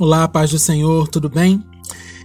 Olá, 0.00 0.28
paz 0.28 0.52
do 0.52 0.60
Senhor, 0.60 1.08
tudo 1.08 1.28
bem? 1.28 1.60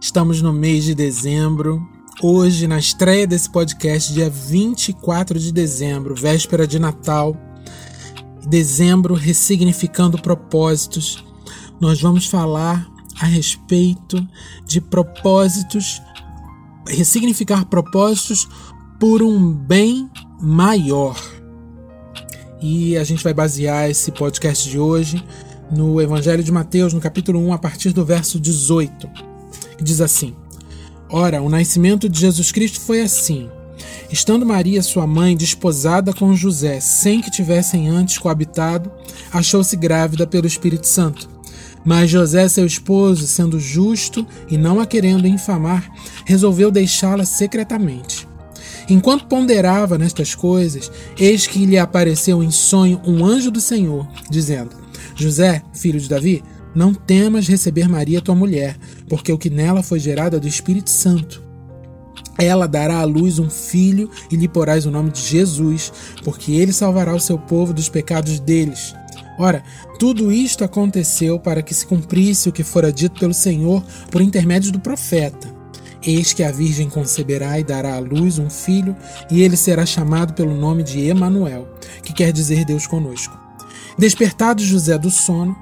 Estamos 0.00 0.40
no 0.40 0.52
mês 0.52 0.84
de 0.84 0.94
dezembro. 0.94 1.84
Hoje, 2.22 2.68
na 2.68 2.78
estreia 2.78 3.26
desse 3.26 3.50
podcast, 3.50 4.12
dia 4.12 4.30
24 4.30 5.36
de 5.36 5.52
dezembro, 5.52 6.14
véspera 6.14 6.64
de 6.64 6.78
Natal. 6.78 7.36
Dezembro 8.46 9.14
ressignificando 9.14 10.16
propósitos. 10.16 11.24
Nós 11.80 12.00
vamos 12.00 12.26
falar 12.26 12.88
a 13.20 13.26
respeito 13.26 14.24
de 14.64 14.80
propósitos, 14.80 16.00
ressignificar 16.86 17.64
propósitos 17.64 18.48
por 19.00 19.24
um 19.24 19.52
bem 19.52 20.08
maior. 20.40 21.20
E 22.62 22.96
a 22.96 23.02
gente 23.02 23.24
vai 23.24 23.34
basear 23.34 23.90
esse 23.90 24.12
podcast 24.12 24.70
de 24.70 24.78
hoje 24.78 25.20
no 25.70 26.00
Evangelho 26.00 26.42
de 26.42 26.52
Mateus, 26.52 26.92
no 26.92 27.00
capítulo 27.00 27.38
1, 27.48 27.52
a 27.52 27.58
partir 27.58 27.92
do 27.92 28.04
verso 28.04 28.38
18, 28.38 29.08
que 29.76 29.84
diz 29.84 30.00
assim: 30.00 30.34
Ora, 31.08 31.42
o 31.42 31.48
nascimento 31.48 32.08
de 32.08 32.20
Jesus 32.20 32.52
Cristo 32.52 32.80
foi 32.80 33.02
assim. 33.02 33.48
Estando 34.10 34.46
Maria, 34.46 34.82
sua 34.82 35.06
mãe, 35.06 35.36
desposada 35.36 36.12
com 36.12 36.34
José, 36.34 36.80
sem 36.80 37.20
que 37.20 37.30
tivessem 37.30 37.88
antes 37.88 38.18
coabitado, 38.18 38.90
achou-se 39.32 39.76
grávida 39.76 40.26
pelo 40.26 40.46
Espírito 40.46 40.86
Santo. 40.86 41.28
Mas 41.84 42.10
José, 42.10 42.48
seu 42.48 42.66
esposo, 42.66 43.26
sendo 43.26 43.60
justo 43.60 44.26
e 44.48 44.56
não 44.56 44.80
a 44.80 44.86
querendo 44.86 45.26
infamar, 45.26 45.88
resolveu 46.24 46.70
deixá-la 46.70 47.24
secretamente. 47.24 48.26
Enquanto 48.88 49.26
ponderava 49.26 49.98
nestas 49.98 50.34
coisas, 50.34 50.90
eis 51.18 51.46
que 51.46 51.64
lhe 51.66 51.78
apareceu 51.78 52.42
em 52.42 52.50
sonho 52.50 53.00
um 53.04 53.24
anjo 53.24 53.50
do 53.50 53.60
Senhor, 53.60 54.06
dizendo: 54.30 54.85
José, 55.16 55.62
filho 55.72 55.98
de 55.98 56.08
Davi, 56.08 56.42
não 56.74 56.92
temas 56.92 57.48
receber 57.48 57.88
Maria, 57.88 58.20
tua 58.20 58.34
mulher, 58.34 58.76
porque 59.08 59.32
o 59.32 59.38
que 59.38 59.48
nela 59.48 59.82
foi 59.82 59.98
gerado 59.98 60.36
é 60.36 60.40
do 60.40 60.46
Espírito 60.46 60.90
Santo. 60.90 61.42
Ela 62.38 62.68
dará 62.68 62.98
à 62.98 63.04
luz 63.04 63.38
um 63.38 63.48
filho 63.48 64.10
e 64.30 64.36
lhe 64.36 64.46
porás 64.46 64.84
o 64.84 64.90
nome 64.90 65.10
de 65.10 65.20
Jesus, 65.20 65.90
porque 66.22 66.52
ele 66.52 66.72
salvará 66.72 67.14
o 67.14 67.20
seu 67.20 67.38
povo 67.38 67.72
dos 67.72 67.88
pecados 67.88 68.38
deles. 68.38 68.94
Ora, 69.38 69.62
tudo 69.98 70.30
isto 70.30 70.64
aconteceu 70.64 71.38
para 71.38 71.62
que 71.62 71.72
se 71.72 71.86
cumprisse 71.86 72.48
o 72.48 72.52
que 72.52 72.62
fora 72.62 72.92
dito 72.92 73.18
pelo 73.18 73.32
Senhor 73.34 73.82
por 74.10 74.20
intermédio 74.20 74.70
do 74.70 74.78
profeta. 74.78 75.54
Eis 76.06 76.34
que 76.34 76.42
a 76.42 76.52
Virgem 76.52 76.90
conceberá 76.90 77.58
e 77.58 77.64
dará 77.64 77.94
à 77.94 77.98
luz 77.98 78.38
um 78.38 78.50
filho, 78.50 78.94
e 79.30 79.42
ele 79.42 79.56
será 79.56 79.84
chamado 79.86 80.34
pelo 80.34 80.54
nome 80.54 80.82
de 80.82 81.00
Emanuel, 81.08 81.66
que 82.02 82.12
quer 82.12 82.32
dizer 82.32 82.64
Deus 82.66 82.86
conosco. 82.86 83.45
Despertado 83.98 84.62
José 84.62 84.98
do 84.98 85.10
sono, 85.10 85.56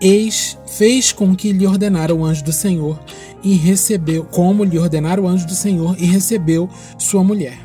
eis 0.00 0.58
fez 0.66 1.10
com 1.10 1.34
que 1.34 1.52
lhe 1.52 1.66
ordenara 1.66 2.14
o 2.14 2.24
anjo 2.24 2.44
do 2.44 2.52
Senhor 2.52 3.00
e 3.42 3.54
recebeu, 3.54 4.24
como 4.24 4.64
lhe 4.64 4.78
ordenara 4.78 5.20
o 5.20 5.26
anjo 5.26 5.46
do 5.46 5.54
Senhor 5.54 5.96
e 5.98 6.04
recebeu 6.04 6.68
sua 6.98 7.24
mulher. 7.24 7.58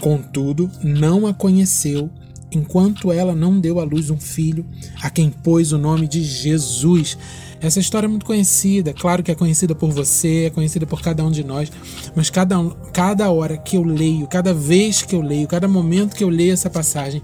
Contudo, 0.00 0.70
não 0.82 1.26
a 1.26 1.34
conheceu 1.34 2.10
enquanto 2.50 3.12
ela 3.12 3.34
não 3.34 3.58
deu 3.58 3.80
à 3.80 3.84
luz 3.84 4.08
um 4.08 4.18
filho, 4.18 4.64
a 5.02 5.10
quem 5.10 5.30
pôs 5.30 5.72
o 5.72 5.78
nome 5.78 6.08
de 6.08 6.22
Jesus. 6.22 7.18
Essa 7.60 7.80
história 7.80 8.06
é 8.06 8.08
muito 8.08 8.26
conhecida, 8.26 8.92
claro 8.92 9.22
que 9.22 9.30
é 9.30 9.34
conhecida 9.34 9.74
por 9.74 9.90
você, 9.90 10.44
é 10.46 10.50
conhecida 10.50 10.86
por 10.86 11.00
cada 11.00 11.24
um 11.24 11.30
de 11.30 11.42
nós, 11.42 11.70
mas 12.14 12.28
cada, 12.28 12.56
cada 12.92 13.30
hora 13.30 13.56
que 13.56 13.76
eu 13.76 13.82
leio, 13.82 14.26
cada 14.26 14.52
vez 14.52 15.02
que 15.02 15.14
eu 15.14 15.22
leio, 15.22 15.48
cada 15.48 15.66
momento 15.66 16.14
que 16.14 16.22
eu 16.22 16.28
leio 16.28 16.52
essa 16.52 16.68
passagem, 16.68 17.22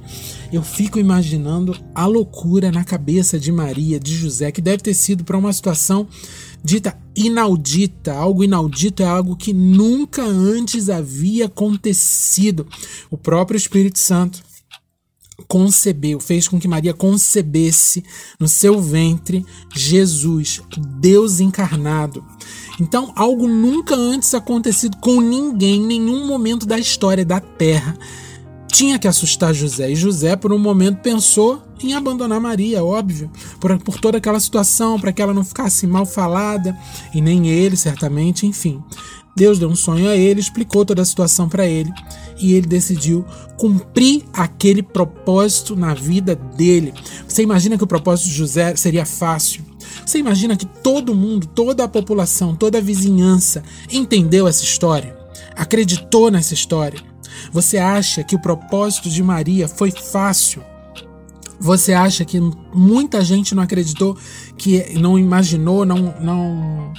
eu 0.52 0.62
fico 0.62 0.98
imaginando 0.98 1.76
a 1.94 2.06
loucura 2.06 2.70
na 2.70 2.84
cabeça 2.84 3.38
de 3.38 3.52
Maria, 3.52 4.00
de 4.00 4.14
José, 4.14 4.50
que 4.50 4.60
deve 4.60 4.82
ter 4.82 4.94
sido 4.94 5.24
para 5.24 5.36
uma 5.36 5.52
situação 5.52 6.06
dita 6.64 6.96
inaudita. 7.16 8.12
Algo 8.12 8.44
inaudito 8.44 9.02
é 9.02 9.06
algo 9.06 9.36
que 9.36 9.52
nunca 9.52 10.22
antes 10.22 10.88
havia 10.88 11.46
acontecido. 11.46 12.66
O 13.10 13.16
próprio 13.16 13.56
Espírito 13.56 13.98
Santo 13.98 14.42
concebeu, 15.42 16.20
fez 16.20 16.48
com 16.48 16.58
que 16.58 16.68
Maria 16.68 16.94
concebesse 16.94 18.04
no 18.38 18.48
seu 18.48 18.80
ventre 18.80 19.44
Jesus, 19.74 20.62
Deus 20.98 21.40
encarnado. 21.40 22.24
Então, 22.80 23.12
algo 23.14 23.46
nunca 23.46 23.94
antes 23.94 24.34
acontecido 24.34 24.96
com 24.98 25.20
ninguém, 25.20 25.80
nenhum 25.80 26.26
momento 26.26 26.66
da 26.66 26.78
história 26.78 27.24
da 27.24 27.40
Terra, 27.40 27.96
tinha 28.72 28.98
que 28.98 29.06
assustar 29.06 29.54
José. 29.54 29.90
E 29.90 29.96
José, 29.96 30.34
por 30.34 30.52
um 30.52 30.58
momento, 30.58 31.00
pensou 31.00 31.62
em 31.82 31.94
abandonar 31.94 32.40
Maria, 32.40 32.82
óbvio, 32.82 33.30
por, 33.60 33.78
por 33.78 33.98
toda 33.98 34.18
aquela 34.18 34.40
situação, 34.40 34.98
para 34.98 35.12
que 35.12 35.20
ela 35.20 35.34
não 35.34 35.44
ficasse 35.44 35.86
mal 35.86 36.06
falada, 36.06 36.76
e 37.14 37.20
nem 37.20 37.48
ele, 37.48 37.76
certamente, 37.76 38.46
enfim. 38.46 38.82
Deus 39.34 39.58
deu 39.58 39.68
um 39.68 39.76
sonho 39.76 40.08
a 40.08 40.16
ele, 40.16 40.40
explicou 40.40 40.84
toda 40.84 41.02
a 41.02 41.04
situação 41.04 41.48
para 41.48 41.66
ele 41.66 41.90
e 42.38 42.54
ele 42.54 42.66
decidiu 42.66 43.24
cumprir 43.56 44.24
aquele 44.32 44.82
propósito 44.82 45.74
na 45.74 45.94
vida 45.94 46.34
dele. 46.34 46.92
Você 47.26 47.42
imagina 47.42 47.78
que 47.78 47.84
o 47.84 47.86
propósito 47.86 48.28
de 48.28 48.34
José 48.34 48.76
seria 48.76 49.06
fácil? 49.06 49.64
Você 50.04 50.18
imagina 50.18 50.56
que 50.56 50.66
todo 50.66 51.14
mundo, 51.14 51.46
toda 51.46 51.84
a 51.84 51.88
população, 51.88 52.54
toda 52.54 52.78
a 52.78 52.80
vizinhança 52.80 53.62
entendeu 53.90 54.46
essa 54.46 54.64
história? 54.64 55.16
Acreditou 55.56 56.30
nessa 56.30 56.54
história? 56.54 57.00
Você 57.52 57.78
acha 57.78 58.22
que 58.22 58.34
o 58.34 58.38
propósito 58.40 59.08
de 59.08 59.22
Maria 59.22 59.68
foi 59.68 59.90
fácil? 59.90 60.62
Você 61.58 61.92
acha 61.92 62.24
que 62.24 62.40
muita 62.74 63.24
gente 63.24 63.54
não 63.54 63.62
acreditou, 63.62 64.16
que 64.58 64.98
não 64.98 65.16
imaginou, 65.16 65.86
não, 65.86 66.12
não 66.20 66.92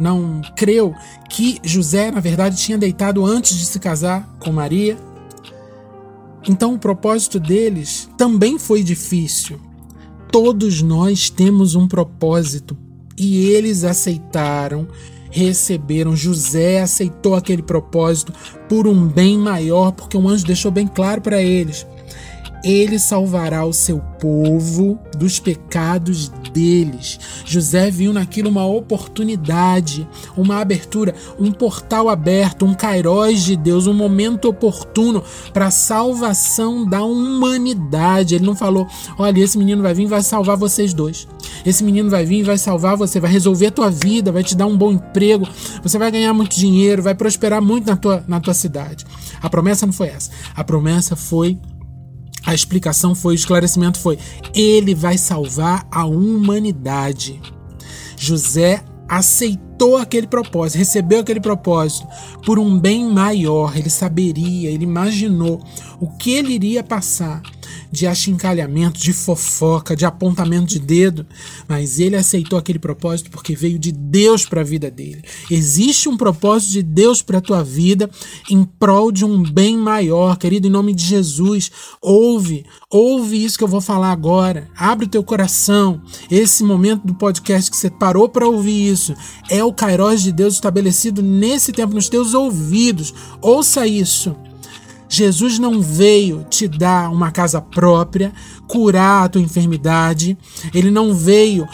não 0.00 0.40
creu 0.56 0.94
que 1.28 1.58
José, 1.62 2.10
na 2.10 2.20
verdade, 2.20 2.56
tinha 2.56 2.78
deitado 2.78 3.24
antes 3.24 3.56
de 3.56 3.66
se 3.66 3.78
casar 3.78 4.28
com 4.40 4.50
Maria. 4.50 4.96
Então 6.48 6.74
o 6.74 6.78
propósito 6.78 7.38
deles 7.38 8.08
também 8.16 8.58
foi 8.58 8.82
difícil. 8.82 9.60
Todos 10.32 10.80
nós 10.80 11.28
temos 11.28 11.74
um 11.74 11.86
propósito 11.86 12.76
e 13.16 13.46
eles 13.50 13.84
aceitaram, 13.84 14.88
receberam. 15.30 16.16
José 16.16 16.80
aceitou 16.80 17.34
aquele 17.34 17.62
propósito 17.62 18.32
por 18.68 18.86
um 18.86 19.06
bem 19.06 19.36
maior, 19.36 19.92
porque 19.92 20.16
o 20.16 20.26
anjo 20.26 20.46
deixou 20.46 20.70
bem 20.70 20.86
claro 20.86 21.20
para 21.20 21.42
eles 21.42 21.86
ele 22.62 22.98
salvará 22.98 23.64
o 23.64 23.72
seu 23.72 23.98
povo 24.18 24.98
dos 25.16 25.38
pecados 25.38 26.28
deles. 26.52 27.18
José 27.44 27.90
viu 27.90 28.12
naquilo 28.12 28.50
uma 28.50 28.66
oportunidade, 28.66 30.06
uma 30.36 30.60
abertura, 30.60 31.14
um 31.38 31.52
portal 31.52 32.08
aberto, 32.08 32.64
um 32.64 32.74
kairós 32.74 33.42
de 33.42 33.56
Deus, 33.56 33.86
um 33.86 33.94
momento 33.94 34.48
oportuno 34.48 35.22
para 35.52 35.66
a 35.66 35.70
salvação 35.70 36.84
da 36.84 37.02
humanidade. 37.02 38.34
Ele 38.34 38.46
não 38.46 38.54
falou: 38.54 38.86
olha, 39.18 39.40
esse 39.40 39.56
menino 39.56 39.82
vai 39.82 39.94
vir 39.94 40.04
e 40.04 40.06
vai 40.06 40.22
salvar 40.22 40.56
vocês 40.56 40.92
dois. 40.92 41.26
Esse 41.64 41.84
menino 41.84 42.10
vai 42.10 42.24
vir 42.24 42.40
e 42.40 42.42
vai 42.42 42.58
salvar 42.58 42.96
você, 42.96 43.20
vai 43.20 43.30
resolver 43.30 43.66
a 43.66 43.70
tua 43.70 43.90
vida, 43.90 44.32
vai 44.32 44.42
te 44.42 44.56
dar 44.56 44.66
um 44.66 44.76
bom 44.76 44.92
emprego, 44.92 45.46
você 45.82 45.98
vai 45.98 46.10
ganhar 46.10 46.32
muito 46.32 46.56
dinheiro, 46.56 47.02
vai 47.02 47.14
prosperar 47.14 47.60
muito 47.60 47.86
na 47.86 47.96
tua, 47.96 48.24
na 48.26 48.40
tua 48.40 48.54
cidade. 48.54 49.04
A 49.42 49.48
promessa 49.48 49.86
não 49.86 49.92
foi 49.92 50.08
essa. 50.08 50.30
A 50.54 50.64
promessa 50.64 51.16
foi 51.16 51.58
a 52.50 52.54
explicação 52.54 53.14
foi, 53.14 53.34
o 53.34 53.36
esclarecimento 53.36 53.98
foi: 53.98 54.18
ele 54.52 54.92
vai 54.92 55.16
salvar 55.16 55.86
a 55.90 56.04
humanidade. 56.04 57.40
José 58.16 58.82
aceitou 59.08 59.96
aquele 59.96 60.26
propósito, 60.26 60.78
recebeu 60.78 61.20
aquele 61.20 61.40
propósito 61.40 62.08
por 62.44 62.58
um 62.58 62.76
bem 62.76 63.04
maior. 63.04 63.76
Ele 63.76 63.88
saberia, 63.88 64.68
ele 64.68 64.82
imaginou 64.82 65.62
o 66.00 66.08
que 66.08 66.32
ele 66.32 66.54
iria 66.54 66.82
passar 66.82 67.40
de 67.90 68.06
achincalhamento, 68.06 69.00
de 69.00 69.12
fofoca, 69.12 69.96
de 69.96 70.04
apontamento 70.04 70.66
de 70.66 70.78
dedo, 70.78 71.26
mas 71.68 71.98
ele 71.98 72.16
aceitou 72.16 72.58
aquele 72.58 72.78
propósito 72.78 73.30
porque 73.30 73.54
veio 73.54 73.78
de 73.78 73.92
Deus 73.92 74.46
para 74.46 74.60
a 74.60 74.64
vida 74.64 74.90
dele. 74.90 75.22
Existe 75.50 76.08
um 76.08 76.16
propósito 76.16 76.72
de 76.72 76.82
Deus 76.82 77.22
para 77.22 77.38
a 77.38 77.42
tua 77.42 77.62
vida 77.62 78.10
em 78.50 78.64
prol 78.64 79.12
de 79.12 79.24
um 79.24 79.42
bem 79.42 79.76
maior, 79.76 80.36
querido, 80.36 80.66
em 80.66 80.70
nome 80.70 80.94
de 80.94 81.04
Jesus. 81.04 81.70
Ouve, 82.00 82.64
ouve 82.90 83.42
isso 83.44 83.58
que 83.58 83.64
eu 83.64 83.68
vou 83.68 83.80
falar 83.80 84.12
agora. 84.12 84.68
Abre 84.76 85.06
o 85.06 85.10
teu 85.10 85.22
coração. 85.22 86.00
Esse 86.30 86.62
momento 86.62 87.06
do 87.06 87.14
podcast 87.14 87.70
que 87.70 87.76
você 87.76 87.90
parou 87.90 88.28
para 88.28 88.46
ouvir 88.46 88.90
isso 88.90 89.14
é 89.48 89.62
o 89.62 89.72
Kairos 89.72 90.22
de 90.22 90.32
Deus 90.32 90.54
estabelecido 90.54 91.22
nesse 91.22 91.72
tempo 91.72 91.94
nos 91.94 92.08
teus 92.08 92.34
ouvidos. 92.34 93.12
Ouça 93.40 93.86
isso. 93.86 94.34
Jesus 95.10 95.58
não 95.58 95.82
veio 95.82 96.46
te 96.48 96.68
dar 96.68 97.10
uma 97.10 97.32
casa 97.32 97.60
própria, 97.60 98.32
curar 98.68 99.24
a 99.24 99.28
tua 99.28 99.42
enfermidade, 99.42 100.38
ele 100.72 100.90
não 100.90 101.12
veio 101.12 101.66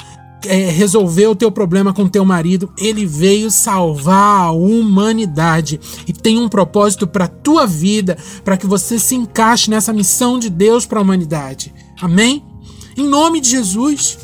é, 0.46 0.70
resolver 0.70 1.26
o 1.26 1.36
teu 1.36 1.52
problema 1.52 1.92
com 1.92 2.08
teu 2.08 2.24
marido, 2.24 2.72
ele 2.78 3.04
veio 3.04 3.50
salvar 3.50 4.46
a 4.46 4.50
humanidade 4.50 5.78
e 6.06 6.12
tem 6.12 6.38
um 6.38 6.48
propósito 6.48 7.06
para 7.06 7.28
tua 7.28 7.66
vida, 7.66 8.16
para 8.42 8.56
que 8.56 8.66
você 8.66 8.98
se 8.98 9.14
encaixe 9.14 9.70
nessa 9.70 9.92
missão 9.92 10.38
de 10.38 10.48
Deus 10.48 10.86
para 10.86 10.98
a 10.98 11.02
humanidade. 11.02 11.74
Amém? 12.00 12.42
Em 12.96 13.06
nome 13.06 13.40
de 13.40 13.50
Jesus. 13.50 14.18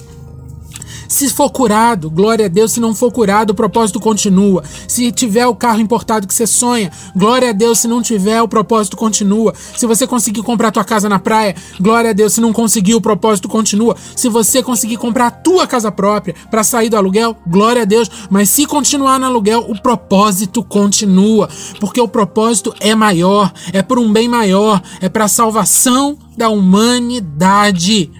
Se 1.12 1.28
for 1.28 1.50
curado, 1.50 2.10
glória 2.10 2.46
a 2.46 2.48
Deus. 2.48 2.72
Se 2.72 2.80
não 2.80 2.94
for 2.94 3.12
curado, 3.12 3.50
o 3.50 3.54
propósito 3.54 4.00
continua. 4.00 4.64
Se 4.88 5.12
tiver 5.12 5.46
o 5.46 5.54
carro 5.54 5.78
importado 5.78 6.26
que 6.26 6.32
você 6.32 6.46
sonha, 6.46 6.90
glória 7.14 7.50
a 7.50 7.52
Deus. 7.52 7.80
Se 7.80 7.86
não 7.86 8.00
tiver, 8.00 8.40
o 8.40 8.48
propósito 8.48 8.96
continua. 8.96 9.52
Se 9.76 9.86
você 9.86 10.06
conseguir 10.06 10.42
comprar 10.42 10.70
tua 10.70 10.84
casa 10.84 11.10
na 11.10 11.18
praia, 11.18 11.54
glória 11.78 12.10
a 12.10 12.12
Deus. 12.14 12.32
Se 12.32 12.40
não 12.40 12.50
conseguir, 12.50 12.94
o 12.94 13.00
propósito 13.00 13.46
continua. 13.46 13.94
Se 14.16 14.30
você 14.30 14.62
conseguir 14.62 14.96
comprar 14.96 15.26
a 15.26 15.30
tua 15.30 15.66
casa 15.66 15.92
própria 15.92 16.34
para 16.50 16.64
sair 16.64 16.88
do 16.88 16.96
aluguel, 16.96 17.36
glória 17.46 17.82
a 17.82 17.84
Deus. 17.84 18.10
Mas 18.30 18.48
se 18.48 18.64
continuar 18.64 19.20
no 19.20 19.26
aluguel, 19.26 19.66
o 19.68 19.78
propósito 19.82 20.64
continua. 20.64 21.46
Porque 21.78 22.00
o 22.00 22.08
propósito 22.08 22.74
é 22.80 22.94
maior, 22.94 23.52
é 23.70 23.82
por 23.82 23.98
um 23.98 24.10
bem 24.10 24.28
maior, 24.28 24.82
é 24.98 25.10
para 25.10 25.26
a 25.26 25.28
salvação 25.28 26.16
da 26.38 26.48
humanidade. 26.48 28.10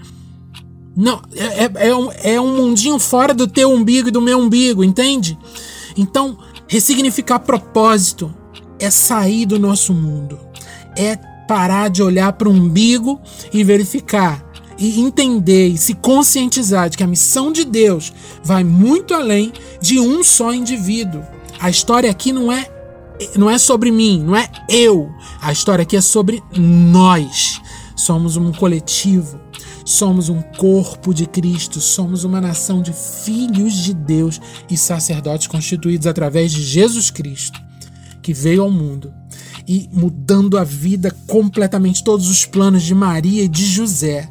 Não, 0.94 1.22
é, 1.34 1.64
é, 1.64 1.88
é, 1.88 1.96
um, 1.96 2.10
é 2.22 2.40
um 2.40 2.56
mundinho 2.56 2.98
fora 2.98 3.32
do 3.32 3.46
teu 3.48 3.70
umbigo 3.70 4.08
e 4.08 4.12
do 4.12 4.20
meu 4.20 4.38
umbigo, 4.38 4.84
entende? 4.84 5.38
Então, 5.96 6.36
ressignificar 6.68 7.38
propósito 7.40 8.32
é 8.78 8.90
sair 8.90 9.46
do 9.46 9.58
nosso 9.58 9.94
mundo, 9.94 10.38
é 10.96 11.16
parar 11.48 11.88
de 11.88 12.02
olhar 12.02 12.32
para 12.34 12.48
o 12.48 12.52
umbigo 12.52 13.20
e 13.52 13.64
verificar 13.64 14.44
e 14.78 15.00
entender 15.00 15.68
e 15.68 15.78
se 15.78 15.94
conscientizar 15.94 16.90
de 16.90 16.96
que 16.96 17.04
a 17.04 17.06
missão 17.06 17.52
de 17.52 17.64
Deus 17.64 18.12
vai 18.42 18.64
muito 18.64 19.14
além 19.14 19.52
de 19.80 20.00
um 20.00 20.24
só 20.24 20.52
indivíduo. 20.52 21.22
A 21.60 21.70
história 21.70 22.10
aqui 22.10 22.32
não 22.32 22.50
é 22.50 22.68
não 23.36 23.48
é 23.48 23.56
sobre 23.56 23.92
mim, 23.92 24.22
não 24.24 24.34
é 24.34 24.50
eu. 24.68 25.08
A 25.40 25.52
história 25.52 25.82
aqui 25.82 25.96
é 25.96 26.00
sobre 26.00 26.42
nós. 26.56 27.60
Somos 27.94 28.36
um 28.36 28.50
coletivo 28.52 29.38
Somos 29.84 30.29
um 30.29 30.40
corpo 30.43 31.12
de 31.12 31.26
Cristo, 31.26 31.81
somos 31.81 32.25
uma 32.25 32.40
nação 32.40 32.82
de 32.82 32.93
filhos 32.93 33.75
de 33.75 33.93
Deus 33.94 34.40
e 34.70 34.76
sacerdotes 34.76 35.46
constituídos 35.46 36.06
através 36.06 36.52
de 36.52 36.62
Jesus 36.62 37.11
Cristo, 37.11 37.61
que 38.23 38.32
veio 38.32 38.62
ao 38.62 38.70
mundo 38.70 39.12
e 39.67 39.88
mudando 39.93 40.58
a 40.58 40.64
vida 40.64 41.11
completamente, 41.26 42.02
todos 42.02 42.29
os 42.29 42.44
planos 42.44 42.82
de 42.82 42.94
Maria 42.94 43.44
e 43.44 43.49
de 43.49 43.64
José, 43.64 44.29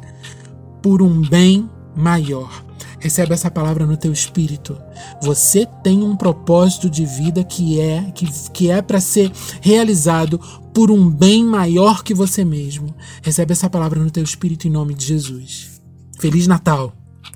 por 0.82 1.02
um 1.02 1.20
bem 1.22 1.68
maior. 1.96 2.64
Recebe 2.98 3.34
essa 3.34 3.50
palavra 3.50 3.86
no 3.86 3.96
teu 3.96 4.12
espírito. 4.12 4.78
Você 5.22 5.66
tem 5.82 6.02
um 6.02 6.16
propósito 6.16 6.88
de 6.88 7.04
vida 7.04 7.44
que 7.44 7.80
é 7.80 8.10
que, 8.14 8.26
que 8.50 8.70
é 8.70 8.80
para 8.82 9.00
ser 9.00 9.30
realizado 9.60 10.40
por 10.72 10.90
um 10.90 11.10
bem 11.10 11.44
maior 11.44 12.02
que 12.02 12.14
você 12.14 12.44
mesmo. 12.44 12.94
Recebe 13.22 13.52
essa 13.52 13.68
palavra 13.68 14.00
no 14.00 14.10
teu 14.10 14.22
espírito 14.22 14.66
em 14.66 14.70
nome 14.70 14.94
de 14.94 15.06
Jesus. 15.06 15.80
Feliz 16.18 16.46
Natal. 16.46 17.01